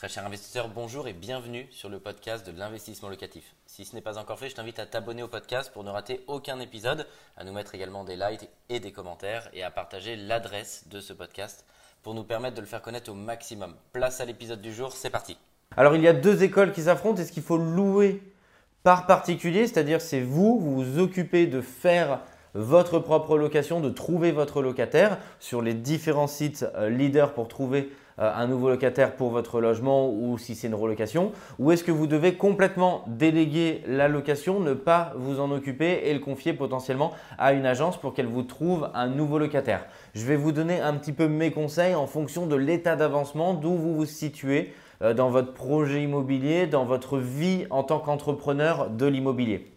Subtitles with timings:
[0.00, 3.54] Très cher investisseur, bonjour et bienvenue sur le podcast de l'investissement locatif.
[3.66, 6.24] Si ce n'est pas encore fait, je t'invite à t'abonner au podcast pour ne rater
[6.26, 7.06] aucun épisode,
[7.36, 11.12] à nous mettre également des likes et des commentaires et à partager l'adresse de ce
[11.12, 11.66] podcast
[12.02, 13.74] pour nous permettre de le faire connaître au maximum.
[13.92, 15.36] Place à l'épisode du jour, c'est parti.
[15.76, 17.20] Alors il y a deux écoles qui s'affrontent.
[17.20, 18.22] Est-ce qu'il faut louer
[18.82, 19.66] par particulier?
[19.66, 22.20] C'est-à-dire c'est vous, vous vous occupez de faire
[22.54, 27.92] votre propre location, de trouver votre locataire sur les différents sites euh, leaders pour trouver
[28.20, 32.06] un nouveau locataire pour votre logement ou si c'est une relocation Ou est-ce que vous
[32.06, 37.52] devez complètement déléguer la location, ne pas vous en occuper et le confier potentiellement à
[37.52, 39.86] une agence pour qu'elle vous trouve un nouveau locataire?
[40.14, 43.74] Je vais vous donner un petit peu mes conseils en fonction de l'état d'avancement, d'où
[43.74, 49.06] vous vous situez euh, dans votre projet immobilier, dans votre vie en tant qu'entrepreneur de
[49.06, 49.72] l'immobilier.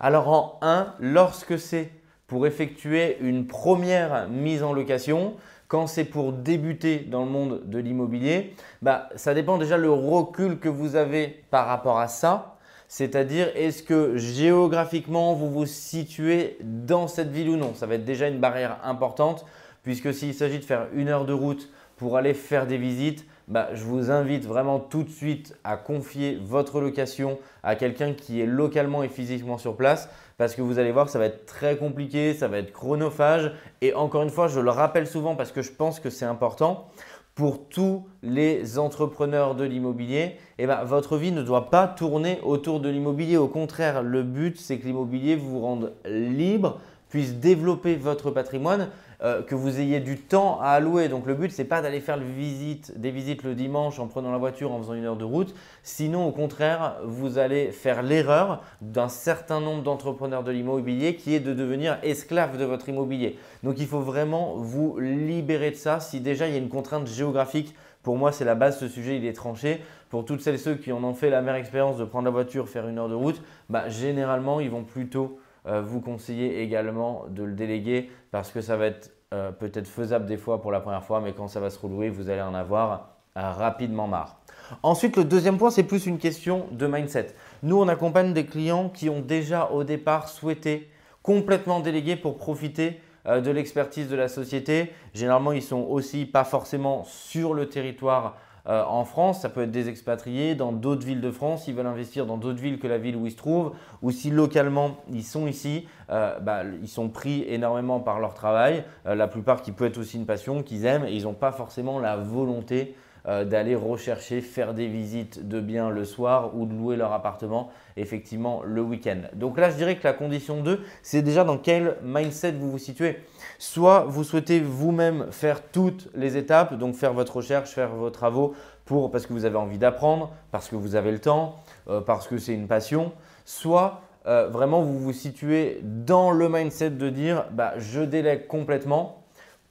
[0.00, 1.90] Alors en 1, lorsque c'est
[2.26, 5.34] pour effectuer une première mise en location,
[5.72, 10.58] quand c'est pour débuter dans le monde de l'immobilier, bah, ça dépend déjà le recul
[10.58, 12.58] que vous avez par rapport à ça.
[12.88, 17.72] C'est-à-dire, est-ce que géographiquement, vous vous situez dans cette ville ou non?
[17.74, 19.46] Ça va être déjà une barrière importante,
[19.82, 23.68] puisque s'il s'agit de faire une heure de route pour aller faire des visites, bah,
[23.74, 28.46] je vous invite vraiment tout de suite à confier votre location à quelqu'un qui est
[28.46, 31.76] localement et physiquement sur place parce que vous allez voir que ça va être très
[31.76, 35.62] compliqué, ça va être chronophage et encore une fois, je le rappelle souvent parce que
[35.62, 36.88] je pense que c'est important.
[37.34, 42.78] Pour tous les entrepreneurs de l'immobilier, eh ben, votre vie ne doit pas tourner autour
[42.78, 43.38] de l'immobilier.
[43.38, 46.78] Au contraire, le but, c'est que l'immobilier vous rende libre,
[47.12, 48.88] puisse développer votre patrimoine
[49.22, 51.10] euh, que vous ayez du temps à allouer.
[51.10, 54.38] Donc le but, ce n'est pas d'aller faire des visites le dimanche en prenant la
[54.38, 55.54] voiture, en faisant une heure de route.
[55.82, 61.40] Sinon, au contraire, vous allez faire l'erreur d'un certain nombre d'entrepreneurs de l'immobilier qui est
[61.40, 63.36] de devenir esclave de votre immobilier.
[63.62, 66.00] Donc il faut vraiment vous libérer de ça.
[66.00, 69.18] Si déjà il y a une contrainte géographique, pour moi, c'est la base ce sujet,
[69.18, 69.82] il est tranché.
[70.08, 72.30] Pour toutes celles et ceux qui en ont fait la meilleure expérience de prendre la
[72.30, 77.44] voiture, faire une heure de route, bah, généralement, ils vont plutôt vous conseiller également de
[77.44, 81.04] le déléguer parce que ça va être euh, peut-être faisable des fois pour la première
[81.04, 84.42] fois, mais quand ça va se relouer, vous allez en avoir euh, rapidement marre.
[84.82, 87.28] Ensuite, le deuxième point, c'est plus une question de mindset.
[87.62, 90.90] Nous, on accompagne des clients qui ont déjà au départ souhaité
[91.22, 94.92] complètement déléguer pour profiter de l'expertise de la société.
[95.14, 98.36] Généralement, ils sont aussi pas forcément sur le territoire
[98.68, 101.86] euh, en France, ça peut être des expatriés dans d'autres villes de France, ils veulent
[101.86, 105.24] investir dans d'autres villes que la ville où ils se trouvent, ou si localement ils
[105.24, 109.72] sont ici, euh, bah, ils sont pris énormément par leur travail, euh, la plupart qui
[109.72, 113.76] peut être aussi une passion qu'ils aiment, et ils n'ont pas forcément la volonté d'aller
[113.76, 118.82] rechercher, faire des visites de biens le soir ou de louer leur appartement effectivement le
[118.82, 119.22] week-end.
[119.34, 122.78] Donc là, je dirais que la condition 2, c'est déjà dans quel mindset vous vous
[122.78, 123.18] situez.
[123.58, 128.54] Soit vous souhaitez vous-même faire toutes les étapes, donc faire votre recherche, faire vos travaux
[128.84, 131.56] pour, parce que vous avez envie d'apprendre, parce que vous avez le temps,
[131.88, 133.12] euh, parce que c'est une passion.
[133.44, 139.21] Soit euh, vraiment vous vous situez dans le mindset de dire bah, je délègue complètement.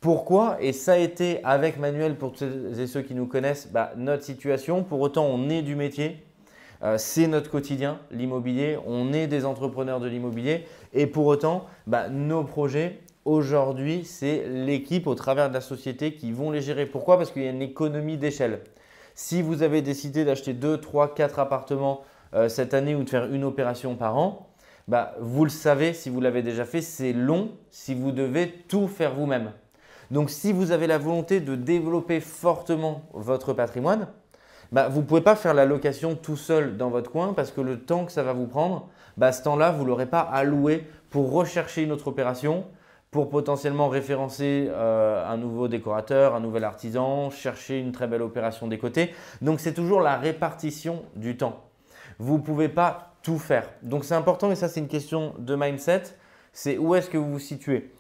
[0.02, 0.58] Pourquoi?
[0.60, 4.24] Et ça a été avec Manuel, pour ceux et ceux qui nous connaissent, bah, notre
[4.24, 4.84] situation.
[4.84, 6.26] Pour autant, on est du métier.
[6.84, 8.78] Euh, c'est notre quotidien, l'immobilier.
[8.88, 10.66] On est des entrepreneurs de l'immobilier.
[10.94, 16.32] Et pour autant, bah, nos projets, Aujourd'hui, c'est l'équipe au travers de la société qui
[16.32, 16.88] vont les gérer.
[16.88, 17.18] Pourquoi?
[17.18, 18.62] Parce qu'il y a une économie d'échelle.
[19.14, 22.02] Si vous avez décidé d'acheter 2, 3, 4 appartements
[22.34, 24.50] euh, cette année ou de faire une opération par an,
[24.88, 28.88] bah, vous le savez, si vous l'avez déjà fait, c'est long si vous devez tout
[28.88, 29.52] faire vous-même.
[30.12, 34.08] Donc si vous avez la volonté de développer fortement votre patrimoine,
[34.74, 37.62] bah, vous ne pouvez pas faire la location tout seul dans votre coin parce que
[37.62, 40.86] le temps que ça va vous prendre, bah, ce temps-là, vous ne l'aurez pas alloué
[41.10, 42.66] pour rechercher une autre opération,
[43.10, 48.68] pour potentiellement référencer euh, un nouveau décorateur, un nouvel artisan, chercher une très belle opération
[48.68, 49.14] des côtés.
[49.42, 51.64] Donc c'est toujours la répartition du temps.
[52.20, 53.70] Vous ne pouvez pas tout faire.
[53.82, 56.04] Donc c'est important et ça c'est une question de mindset.
[56.54, 57.94] C'est où est-ce que vous vous situez.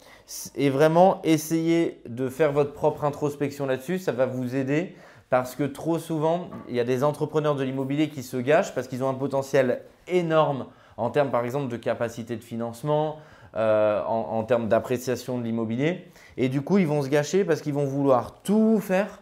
[0.56, 4.96] Et vraiment essayer de faire votre propre introspection là-dessus, ça va vous aider
[5.30, 8.88] parce que trop souvent, il y a des entrepreneurs de l'immobilier qui se gâchent parce
[8.88, 10.68] qu'ils ont un potentiel énorme
[10.98, 13.18] en termes par exemple de capacité de financement,
[13.56, 16.08] euh, en, termes d'appréciation de l'immobilier.
[16.38, 19.22] Et du coup, ils vont se gâcher parce qu'ils vont vouloir tout faire.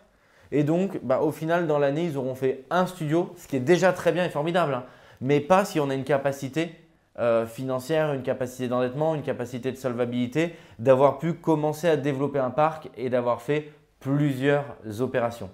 [0.51, 3.61] Et donc, bah, au final, dans l'année, ils auront fait un studio, ce qui est
[3.61, 4.83] déjà très bien et formidable, hein.
[5.21, 6.75] mais pas si on a une capacité
[7.19, 12.49] euh, financière, une capacité d'endettement, une capacité de solvabilité, d'avoir pu commencer à développer un
[12.49, 15.49] parc et d'avoir fait plusieurs opérations.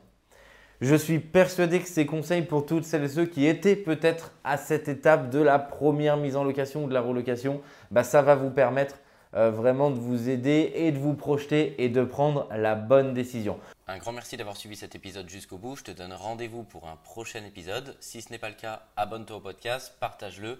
[0.81, 4.57] Je suis persuadé que ces conseils pour toutes celles et ceux qui étaient peut-être à
[4.57, 8.35] cette étape de la première mise en location ou de la relocation, bah, ça va
[8.35, 8.97] vous permettre
[9.35, 13.59] euh, vraiment de vous aider et de vous projeter et de prendre la bonne décision.
[13.87, 15.75] Un grand merci d'avoir suivi cet épisode jusqu'au bout.
[15.75, 17.95] Je te donne rendez-vous pour un prochain épisode.
[17.99, 20.59] Si ce n'est pas le cas, abonne-toi au podcast, partage-le,